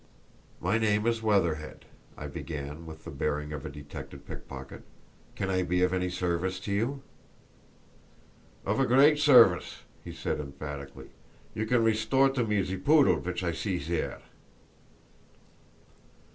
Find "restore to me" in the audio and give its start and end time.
11.83-12.63